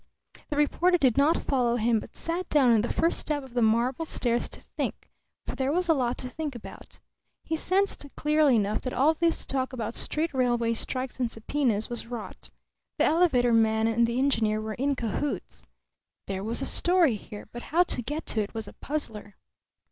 The 0.49 0.55
reporter 0.57 0.97
did 0.97 1.15
not 1.15 1.43
follow 1.43 1.75
him 1.75 1.99
but 1.99 2.15
sat 2.15 2.49
down 2.49 2.71
on 2.73 2.81
the 2.81 2.91
first 2.91 3.19
step 3.19 3.43
of 3.43 3.53
the 3.53 3.61
marble 3.61 4.07
stairs 4.07 4.49
to 4.49 4.59
think, 4.75 5.11
for 5.45 5.55
there 5.55 5.71
was 5.71 5.87
a 5.87 5.93
lot 5.93 6.17
to 6.17 6.27
think 6.29 6.55
about. 6.55 6.99
He 7.43 7.55
sensed 7.55 8.07
clearly 8.15 8.55
enough 8.55 8.81
that 8.81 8.93
all 8.95 9.13
this 9.13 9.45
talk 9.45 9.73
about 9.73 9.93
street 9.93 10.33
railway 10.33 10.73
strikes 10.73 11.19
and 11.19 11.29
subpoenas 11.29 11.87
was 11.87 12.07
rot. 12.07 12.49
The 12.97 13.05
elevator 13.05 13.53
man 13.53 13.85
and 13.87 14.07
the 14.07 14.17
engineer 14.17 14.59
were 14.59 14.73
in 14.73 14.95
cahoots. 14.95 15.67
There 16.25 16.43
was 16.43 16.63
a 16.63 16.65
story 16.65 17.15
here, 17.15 17.47
but 17.51 17.61
how 17.69 17.83
to 17.83 18.01
get 18.01 18.25
to 18.25 18.41
it 18.41 18.55
was 18.55 18.67
a 18.67 18.73
puzzler. 18.73 19.35